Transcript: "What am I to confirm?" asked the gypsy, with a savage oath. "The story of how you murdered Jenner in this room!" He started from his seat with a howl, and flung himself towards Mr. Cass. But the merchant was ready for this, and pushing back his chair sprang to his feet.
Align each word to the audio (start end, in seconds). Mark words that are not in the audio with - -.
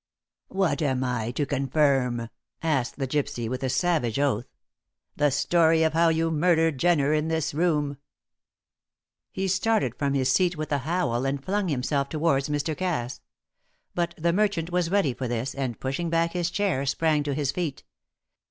"What 0.47 0.81
am 0.81 1.03
I 1.03 1.29
to 1.33 1.45
confirm?" 1.45 2.29
asked 2.63 2.97
the 2.97 3.07
gypsy, 3.07 3.47
with 3.47 3.61
a 3.61 3.69
savage 3.69 4.17
oath. 4.17 4.47
"The 5.15 5.29
story 5.29 5.83
of 5.83 5.93
how 5.93 6.09
you 6.09 6.31
murdered 6.31 6.79
Jenner 6.79 7.13
in 7.13 7.27
this 7.27 7.53
room!" 7.53 7.97
He 9.31 9.47
started 9.47 9.93
from 9.93 10.15
his 10.15 10.31
seat 10.31 10.57
with 10.57 10.71
a 10.71 10.79
howl, 10.79 11.23
and 11.23 11.45
flung 11.45 11.67
himself 11.67 12.09
towards 12.09 12.49
Mr. 12.49 12.75
Cass. 12.75 13.21
But 13.93 14.15
the 14.17 14.33
merchant 14.33 14.71
was 14.71 14.89
ready 14.89 15.13
for 15.13 15.27
this, 15.27 15.53
and 15.53 15.79
pushing 15.79 16.09
back 16.09 16.33
his 16.33 16.49
chair 16.49 16.83
sprang 16.87 17.21
to 17.21 17.35
his 17.35 17.51
feet. 17.51 17.83